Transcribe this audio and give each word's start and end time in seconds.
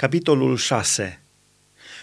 Capitolul 0.00 0.56
6 0.56 1.20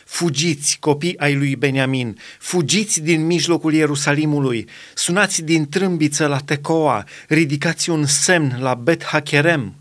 Fugiți, 0.06 0.78
copii 0.80 1.18
ai 1.18 1.36
lui 1.36 1.56
Beniamin, 1.56 2.18
fugiți 2.40 3.02
din 3.02 3.26
mijlocul 3.26 3.74
Ierusalimului, 3.74 4.68
sunați 4.94 5.44
din 5.44 5.70
trâmbiță 5.70 6.28
la 6.28 6.40
Tecoa, 6.40 7.06
ridicați 7.28 7.90
un 7.90 8.06
semn 8.06 8.58
la 8.60 8.74
Bet 8.74 9.04
Hacherem, 9.04 9.76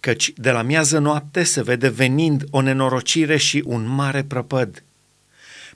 căci 0.00 0.32
de 0.36 0.50
la 0.50 0.62
miază 0.62 0.98
noapte 0.98 1.42
se 1.42 1.62
vede 1.62 1.88
venind 1.88 2.44
o 2.50 2.60
nenorocire 2.60 3.36
și 3.36 3.62
un 3.66 3.86
mare 3.86 4.22
prăpăd. 4.24 4.82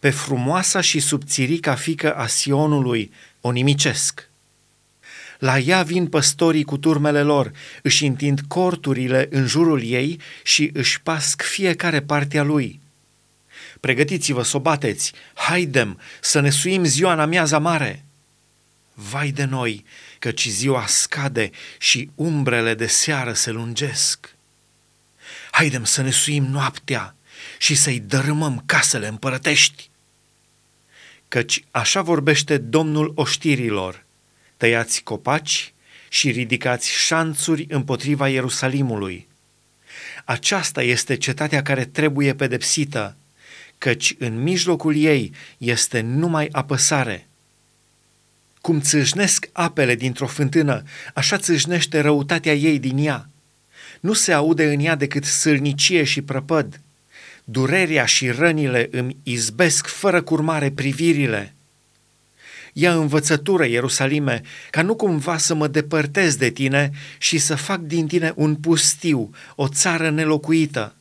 Pe 0.00 0.11
frumoasa 0.11 0.80
și 0.80 1.00
subțirica 1.00 1.75
fică 1.75 2.14
a 2.14 2.27
Sionului 2.27 3.12
o 3.41 3.50
nimicesc. 3.50 4.29
La 5.39 5.59
ea 5.59 5.82
vin 5.82 6.07
păstorii 6.07 6.64
cu 6.64 6.77
turmele 6.77 7.23
lor, 7.23 7.53
își 7.83 8.07
întind 8.07 8.41
corturile 8.48 9.27
în 9.30 9.46
jurul 9.46 9.83
ei 9.83 10.21
și 10.43 10.71
își 10.73 11.01
pasc 11.01 11.43
fiecare 11.43 12.03
partea 12.03 12.43
lui. 12.43 12.80
Pregătiți-vă 13.80 14.42
să 14.42 14.56
o 14.56 14.61
bateți, 14.61 15.12
haidem 15.34 16.01
să 16.20 16.41
ne 16.41 16.51
suim 16.51 16.84
ziua 16.84 17.12
în 17.12 17.20
amiaza 17.20 17.59
mare. 17.59 18.05
Vai 18.95 19.30
de 19.30 19.45
noi, 19.45 19.84
căci 20.19 20.48
ziua 20.48 20.84
scade 20.87 21.51
și 21.78 22.11
umbrele 22.14 22.75
de 22.75 22.87
seară 22.87 23.33
se 23.33 23.51
lungesc. 23.51 24.34
Haidem 25.51 25.84
să 25.84 26.03
ne 26.03 26.11
suim 26.11 26.45
noaptea 26.45 27.14
și 27.59 27.75
să-i 27.75 28.01
dărâmăm 28.01 28.62
casele 28.66 29.06
împărătești. 29.06 29.91
Căci 31.28 31.64
așa 31.70 32.03
vorbește 32.03 32.59
Domnul 32.59 33.12
oștirilor, 33.14 34.05
tăiați 34.64 35.02
copaci 35.02 35.73
și 36.09 36.30
ridicați 36.30 36.91
șanțuri 36.91 37.66
împotriva 37.68 38.28
Ierusalimului. 38.28 39.28
Aceasta 40.24 40.82
este 40.82 41.16
cetatea 41.16 41.62
care 41.62 41.84
trebuie 41.84 42.34
pedepsită, 42.34 43.16
căci 43.78 44.14
în 44.19 44.42
mijlocul 44.42 44.96
ei 44.96 45.32
este 45.58 46.00
numai 46.00 46.48
apăsare. 46.52 47.27
Cum 48.61 48.80
țâșnesc 48.80 49.48
apele 49.52 49.94
dintr-o 49.94 50.27
fântână, 50.27 50.83
așa 51.14 51.36
țâșnește 51.36 52.00
răutatea 52.00 52.55
ei 52.55 52.78
din 52.78 52.98
ea. 52.98 53.28
Nu 54.00 54.12
se 54.12 54.33
aude 54.33 54.72
în 54.72 54.80
ea 54.80 54.94
decât 54.94 55.24
sâlnicie 55.24 56.05
și 56.05 56.22
prăpăd. 56.22 56.80
Durerea 57.44 58.05
și 58.05 58.30
rănile 58.30 58.89
îmi 58.91 59.17
izbesc 59.22 59.86
fără 59.86 60.22
curmare 60.22 60.70
privirile. 60.70 61.53
Ia 62.77 62.94
învățătură, 62.94 63.67
Ierusalime, 63.67 64.42
ca 64.70 64.83
nu 64.83 64.94
cumva 64.94 65.36
să 65.36 65.55
mă 65.55 65.67
depărtez 65.67 66.36
de 66.36 66.50
tine 66.50 66.91
și 67.19 67.39
să 67.39 67.55
fac 67.55 67.80
din 67.80 68.06
tine 68.06 68.33
un 68.36 68.55
pustiu, 68.55 69.30
o 69.55 69.69
țară 69.69 70.11
nelocuită. 70.11 70.95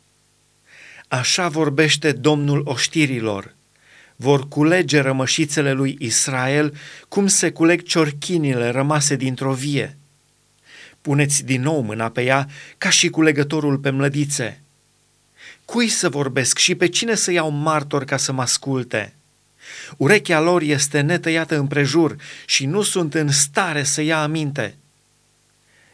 Așa 1.07 1.47
vorbește 1.47 2.11
Domnul 2.11 2.61
oștirilor. 2.66 3.53
Vor 4.16 4.47
culege 4.47 4.99
rămășițele 4.99 5.71
lui 5.71 5.95
Israel 5.99 6.73
cum 7.07 7.27
se 7.27 7.51
culeg 7.51 7.83
ciorchinile 7.83 8.69
rămase 8.69 9.16
dintr-o 9.16 9.53
vie. 9.53 9.97
Puneți 11.01 11.45
din 11.45 11.61
nou 11.61 11.81
mâna 11.81 12.09
pe 12.09 12.23
ea 12.23 12.47
ca 12.77 12.89
și 12.89 13.09
culegătorul 13.09 13.77
pe 13.77 13.89
mlădițe. 13.89 14.61
Cui 15.66 15.88
să 15.88 16.09
vorbesc 16.09 16.57
și 16.57 16.75
pe 16.75 16.88
cine 16.88 17.16
să 17.16 17.31
iau 17.31 17.49
martor 17.49 18.03
ca 18.03 18.17
să 18.17 18.31
mă 18.31 18.41
asculte?' 18.41 19.13
Urechea 19.97 20.39
lor 20.39 20.61
este 20.61 21.02
netăiată 21.02 21.58
împrejur 21.58 22.16
și 22.45 22.66
nu 22.66 22.81
sunt 22.81 23.13
în 23.13 23.27
stare 23.27 23.83
să 23.83 24.02
ia 24.02 24.22
aminte. 24.22 24.75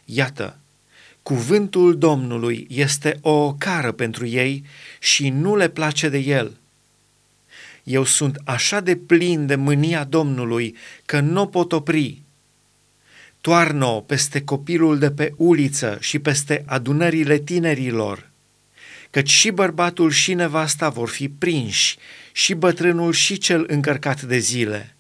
Iată, 0.06 0.58
cuvântul 1.24 1.98
Domnului 1.98 2.68
este 2.70 3.18
o 3.22 3.32
ocară 3.32 3.92
pentru 3.92 4.26
ei 4.26 4.64
și 5.00 5.30
nu 5.30 5.56
le 5.56 5.68
place 5.68 6.10
de 6.10 6.18
el. 6.18 6.58
Eu 7.84 8.04
sunt 8.04 8.42
așa 8.44 8.80
de 8.80 8.96
plin 8.96 9.46
de 9.46 9.56
mânia 9.56 10.04
Domnului 10.04 10.76
că 11.06 11.20
nu 11.20 11.48
pot 11.48 11.72
opri. 11.72 12.22
Toarnă 13.42 14.04
peste 14.06 14.42
copilul 14.42 15.00
de 15.00 15.12
pe 15.12 15.34
uliță 15.38 15.98
și 16.00 16.20
peste 16.20 16.64
adunările 16.66 17.38
tinerilor 17.38 18.29
căci 19.10 19.30
și 19.30 19.52
bărbatul 19.52 20.12
și 20.12 20.34
nevasta 20.34 20.90
vor 20.90 21.10
fi 21.10 21.30
prinși, 21.30 21.98
și 22.32 22.54
bătrânul 22.54 23.14
și 23.14 23.38
cel 23.38 23.66
încărcat 23.68 24.22
de 24.22 24.38
zile. 24.38 24.96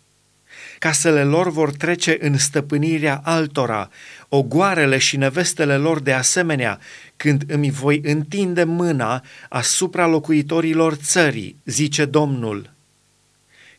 Casele 0.79 1.23
lor 1.23 1.51
vor 1.51 1.71
trece 1.71 2.17
în 2.19 2.37
stăpânirea 2.37 3.21
altora, 3.23 3.89
ogoarele 4.29 4.97
și 4.97 5.17
nevestele 5.17 5.77
lor 5.77 5.99
de 5.99 6.13
asemenea, 6.13 6.79
când 7.17 7.43
îmi 7.47 7.71
voi 7.71 8.01
întinde 8.03 8.63
mâna 8.63 9.23
asupra 9.49 10.07
locuitorilor 10.07 10.93
țării, 10.93 11.55
zice 11.65 12.05
Domnul. 12.05 12.73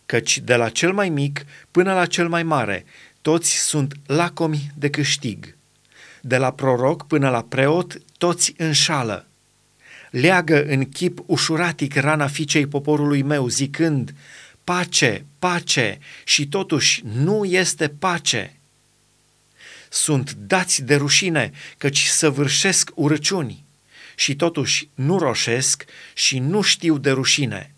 Căci 0.07 0.39
de 0.39 0.55
la 0.55 0.69
cel 0.69 0.93
mai 0.93 1.09
mic 1.09 1.45
până 1.71 1.93
la 1.93 2.07
cel 2.07 2.29
mai 2.29 2.43
mare, 2.43 2.85
toți 3.23 3.57
sunt 3.59 3.95
lacomi 4.07 4.71
de 4.75 4.91
câștig. 4.91 5.57
De 6.21 6.37
la 6.37 6.53
proroc 6.53 7.07
până 7.07 7.31
la 7.31 7.43
preot, 7.43 7.99
toți 8.19 8.55
înșală 8.57 9.30
leagă 10.11 10.65
în 10.65 10.89
chip 10.89 11.19
ușuratic 11.27 11.95
rana 11.95 12.27
fiicei 12.27 12.67
poporului 12.67 13.23
meu, 13.23 13.49
zicând, 13.49 14.15
pace, 14.65 15.25
pace, 15.39 15.99
și 16.25 16.49
totuși 16.49 17.03
nu 17.05 17.45
este 17.45 17.89
pace. 17.89 18.55
Sunt 19.89 20.33
dați 20.33 20.83
de 20.83 20.95
rușine, 20.95 21.51
căci 21.77 22.05
săvârșesc 22.05 22.91
urăciuni, 22.95 23.65
și 24.15 24.37
totuși 24.37 24.89
nu 24.95 25.19
roșesc 25.19 25.85
și 26.15 26.39
nu 26.39 26.61
știu 26.61 26.99
de 26.99 27.11
rușine. 27.11 27.75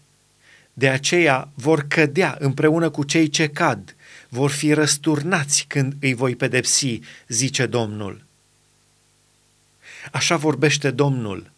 De 0.73 0.89
aceea 0.89 1.49
vor 1.55 1.87
cădea 1.89 2.37
împreună 2.39 2.91
cu 2.91 3.05
cei 3.05 3.29
ce 3.29 3.49
cad, 3.49 3.97
vor 4.29 4.51
fi 4.51 4.73
răsturnați 4.73 5.65
când 5.69 5.95
îi 6.01 6.15
voi 6.15 6.37
pedepsi, 6.37 7.01
zice 7.29 7.67
Domnul. 7.67 8.25
Așa 10.13 10.37
vorbește 10.37 10.91
Domnul 10.91 11.52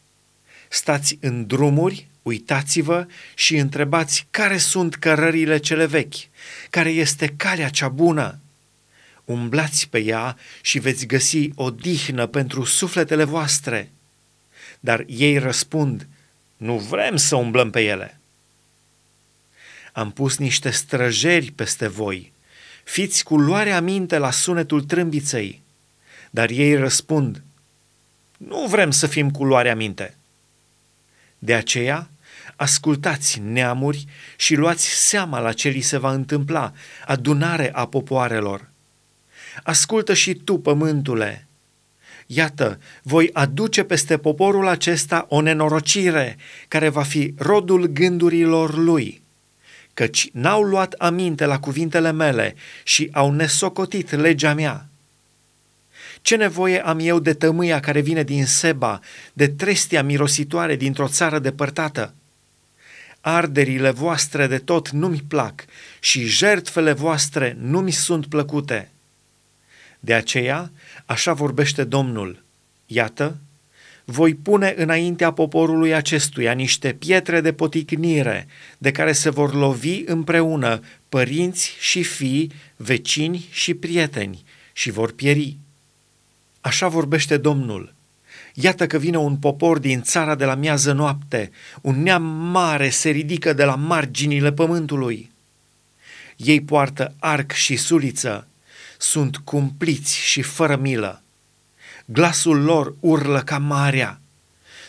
stați 0.74 1.18
în 1.20 1.46
drumuri, 1.46 2.06
uitați-vă 2.22 3.06
și 3.34 3.56
întrebați 3.56 4.26
care 4.30 4.56
sunt 4.56 4.94
cărările 4.94 5.58
cele 5.58 5.86
vechi, 5.86 6.14
care 6.70 6.90
este 6.90 7.34
calea 7.36 7.68
cea 7.68 7.88
bună. 7.88 8.38
Umblați 9.24 9.88
pe 9.88 9.98
ea 9.98 10.36
și 10.60 10.78
veți 10.78 11.06
găsi 11.06 11.50
o 11.54 11.70
dihnă 11.70 12.26
pentru 12.26 12.64
sufletele 12.64 13.24
voastre. 13.24 13.90
Dar 14.80 15.04
ei 15.06 15.38
răspund, 15.38 16.06
nu 16.56 16.78
vrem 16.78 17.16
să 17.16 17.36
umblăm 17.36 17.70
pe 17.70 17.80
ele. 17.80 18.20
Am 19.92 20.10
pus 20.10 20.36
niște 20.36 20.70
străjeri 20.70 21.50
peste 21.50 21.88
voi, 21.88 22.32
fiți 22.84 23.24
cu 23.24 23.38
luare 23.38 23.72
aminte 23.72 24.18
la 24.18 24.30
sunetul 24.30 24.82
trâmbiței. 24.82 25.62
Dar 26.30 26.50
ei 26.50 26.76
răspund, 26.76 27.42
nu 28.36 28.66
vrem 28.66 28.90
să 28.90 29.06
fim 29.06 29.30
cu 29.30 29.44
luare 29.44 29.70
aminte. 29.70 30.14
De 31.44 31.54
aceea, 31.54 32.10
ascultați 32.56 33.40
neamuri 33.40 34.04
și 34.36 34.54
luați 34.54 34.86
seama 34.86 35.38
la 35.40 35.52
ce 35.52 35.68
li 35.68 35.80
se 35.80 35.98
va 35.98 36.12
întâmpla, 36.12 36.72
adunare 37.06 37.70
a 37.72 37.86
popoarelor. 37.86 38.70
Ascultă 39.62 40.14
și 40.14 40.34
tu, 40.34 40.58
pământule. 40.58 41.48
Iată, 42.26 42.78
voi 43.02 43.30
aduce 43.32 43.82
peste 43.82 44.18
poporul 44.18 44.66
acesta 44.66 45.26
o 45.28 45.40
nenorocire 45.40 46.36
care 46.68 46.88
va 46.88 47.02
fi 47.02 47.34
rodul 47.36 47.86
gândurilor 47.86 48.76
lui, 48.76 49.22
căci 49.94 50.28
n-au 50.32 50.62
luat 50.62 50.92
aminte 50.92 51.44
la 51.44 51.58
cuvintele 51.58 52.12
mele 52.12 52.54
și 52.82 53.08
au 53.12 53.32
nesocotit 53.32 54.10
legea 54.10 54.54
mea. 54.54 54.88
Ce 56.24 56.36
nevoie 56.36 56.84
am 56.84 56.98
eu 56.98 57.18
de 57.18 57.34
tămâia 57.34 57.80
care 57.80 58.00
vine 58.00 58.22
din 58.22 58.46
Seba, 58.46 59.00
de 59.32 59.48
trestia 59.48 60.02
mirositoare 60.02 60.76
dintr-o 60.76 61.08
țară 61.08 61.38
depărtată? 61.38 62.14
Arderile 63.20 63.90
voastre 63.90 64.46
de 64.46 64.58
tot 64.58 64.88
nu 64.90 65.08
mi 65.08 65.24
plac 65.28 65.64
și 66.00 66.24
jertfele 66.24 66.92
voastre 66.92 67.56
nu 67.60 67.80
mi 67.80 67.90
sunt 67.90 68.26
plăcute. 68.26 68.90
De 70.00 70.14
aceea, 70.14 70.70
așa 71.06 71.32
vorbește 71.32 71.84
Domnul, 71.84 72.42
iată, 72.86 73.36
voi 74.04 74.34
pune 74.34 74.74
înaintea 74.76 75.32
poporului 75.32 75.94
acestuia 75.94 76.52
niște 76.52 76.92
pietre 76.92 77.40
de 77.40 77.52
poticnire, 77.52 78.46
de 78.78 78.90
care 78.90 79.12
se 79.12 79.30
vor 79.30 79.54
lovi 79.54 80.02
împreună 80.06 80.80
părinți 81.08 81.76
și 81.80 82.02
fii, 82.02 82.52
vecini 82.76 83.48
și 83.50 83.74
prieteni, 83.74 84.44
și 84.72 84.90
vor 84.90 85.12
pieri. 85.12 85.56
Așa 86.64 86.88
vorbește 86.88 87.36
Domnul. 87.36 87.94
Iată 88.54 88.86
că 88.86 88.98
vine 88.98 89.16
un 89.16 89.36
popor 89.36 89.78
din 89.78 90.02
țara 90.02 90.34
de 90.34 90.44
la 90.44 90.54
miază 90.54 90.92
noapte, 90.92 91.50
un 91.80 92.02
neam 92.02 92.22
mare 92.50 92.90
se 92.90 93.10
ridică 93.10 93.52
de 93.52 93.64
la 93.64 93.74
marginile 93.74 94.52
pământului. 94.52 95.30
Ei 96.36 96.60
poartă 96.60 97.14
arc 97.18 97.52
și 97.52 97.76
suliță, 97.76 98.48
sunt 98.98 99.36
cumpliți 99.36 100.16
și 100.16 100.42
fără 100.42 100.76
milă. 100.76 101.22
Glasul 102.04 102.62
lor 102.62 102.94
urlă 103.00 103.40
ca 103.40 103.58
marea, 103.58 104.20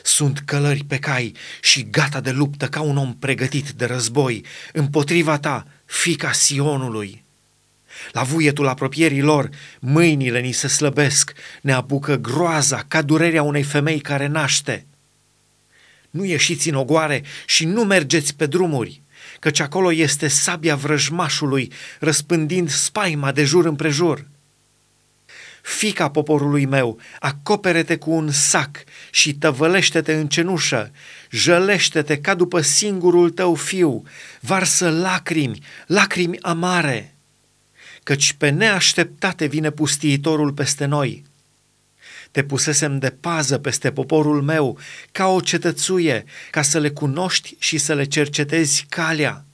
Sunt 0.03 0.39
călări 0.39 0.83
pe 0.83 0.99
cai 0.99 1.35
și 1.61 1.87
gata 1.89 2.19
de 2.21 2.31
luptă 2.31 2.67
ca 2.67 2.81
un 2.81 2.97
om 2.97 3.15
pregătit 3.15 3.69
de 3.69 3.85
război 3.85 4.45
împotriva 4.73 5.37
ta, 5.39 5.67
fica 5.85 6.31
Sionului. 6.31 7.24
La 8.11 8.23
vuietul 8.23 8.67
apropierii 8.67 9.21
lor, 9.21 9.49
mâinile 9.79 10.39
ni 10.39 10.51
se 10.51 10.67
slăbesc, 10.67 11.33
ne 11.61 11.73
apucă 11.73 12.15
groaza 12.15 12.85
ca 12.87 13.01
durerea 13.01 13.41
unei 13.41 13.63
femei 13.63 13.99
care 13.99 14.27
naște. 14.27 14.85
Nu 16.09 16.25
ieșiți 16.25 16.69
în 16.69 16.75
ogoare 16.75 17.23
și 17.45 17.65
nu 17.65 17.83
mergeți 17.83 18.35
pe 18.35 18.45
drumuri, 18.45 19.01
căci 19.39 19.59
acolo 19.59 19.93
este 19.93 20.27
sabia 20.27 20.75
vrăjmașului, 20.75 21.71
răspândind 21.99 22.69
spaima 22.69 23.31
de 23.31 23.43
jur 23.43 23.65
împrejur. 23.65 24.25
Fica 25.61 26.09
poporului 26.09 26.65
meu, 26.65 26.99
acopere-te 27.19 27.97
cu 27.97 28.11
un 28.11 28.31
sac 28.31 28.83
și 29.11 29.33
tăvălește-te 29.33 30.13
în 30.13 30.27
cenușă, 30.27 30.91
jălește-te 31.29 32.17
ca 32.17 32.33
după 32.33 32.61
singurul 32.61 33.29
tău 33.29 33.55
fiu, 33.55 34.03
varsă 34.39 34.89
lacrimi, 34.89 35.59
lacrimi 35.87 36.41
amare, 36.41 37.14
căci 38.05 38.33
pe 38.33 38.49
neașteptate 38.49 39.45
vine 39.45 39.69
pustiitorul 39.69 40.53
peste 40.53 40.85
noi. 40.85 41.23
Te 42.31 42.43
pusesem 42.43 42.99
de 42.99 43.09
pază 43.09 43.57
peste 43.57 43.91
poporul 43.91 44.41
meu, 44.41 44.79
ca 45.11 45.27
o 45.27 45.39
cetățuie, 45.39 46.25
ca 46.51 46.61
să 46.61 46.79
le 46.79 46.89
cunoști 46.89 47.55
și 47.59 47.77
să 47.77 47.93
le 47.93 48.03
cercetezi 48.03 48.85
calea. 48.89 49.45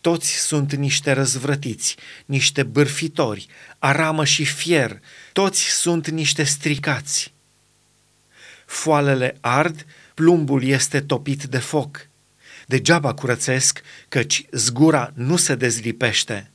Toți 0.00 0.30
sunt 0.30 0.74
niște 0.74 1.12
răzvrătiți, 1.12 1.96
niște 2.26 2.62
bârfitori, 2.62 3.46
aramă 3.78 4.24
și 4.24 4.44
fier, 4.44 5.00
toți 5.32 5.62
sunt 5.62 6.08
niște 6.08 6.42
stricați. 6.42 7.32
Foalele 8.66 9.36
ard, 9.40 9.86
plumbul 10.14 10.64
este 10.64 11.00
topit 11.00 11.44
de 11.44 11.58
foc. 11.58 12.08
Degeaba 12.66 13.14
curățesc, 13.14 13.80
căci 14.08 14.46
zgura 14.50 15.12
nu 15.14 15.36
se 15.36 15.54
dezlipește. 15.54 16.50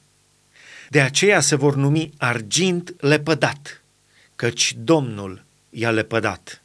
De 0.90 1.02
aceea 1.02 1.40
se 1.40 1.56
vor 1.56 1.76
numi 1.76 2.14
argint 2.18 2.96
lepădat, 2.98 3.84
căci 4.36 4.76
Domnul 4.78 5.44
i-a 5.70 5.92
lepădat. 5.92 6.62